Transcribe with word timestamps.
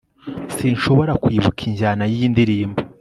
sinshobora 0.55 1.11
kwibuka 1.23 1.59
injyana 1.69 2.03
yiyi 2.11 2.27
ndirimbo 2.33 2.77